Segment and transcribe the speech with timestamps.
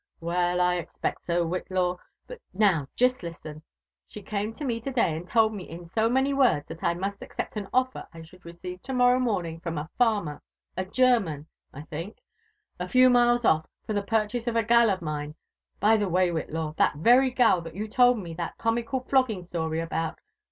[0.19, 1.99] Well, I expect so, Whillaw.
[2.27, 3.61] Bjai now jest Ksten.
[4.07, 7.21] She came to me to day, and told me in^so many words that I must
[7.21, 10.41] accept an offer I should receive to morrow morning from a farmer,
[10.75, 12.17] a German, I think,
[12.79, 15.35] a few miles off, for (he purchase of a gal of mine;—
[15.79, 19.81] by the way, Whitlaw, that very gal that you told me that comical flogging story
[19.81, 20.17] about.